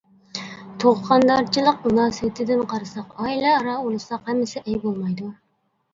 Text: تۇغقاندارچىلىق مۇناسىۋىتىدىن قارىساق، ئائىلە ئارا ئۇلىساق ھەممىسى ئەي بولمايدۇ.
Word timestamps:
تۇغقاندارچىلىق 0.83 1.83
مۇناسىۋىتىدىن 1.89 2.63
قارىساق، 2.73 3.13
ئائىلە 3.25 3.53
ئارا 3.59 3.77
ئۇلىساق 3.85 4.29
ھەممىسى 4.33 4.65
ئەي 4.65 4.81
بولمايدۇ. 4.87 5.31